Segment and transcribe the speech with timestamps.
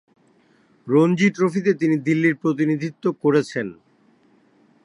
[0.87, 3.67] রঞ্জি ট্রফিতে তিনি দিল্লির প্রতিনিধিত্ব করেছেন।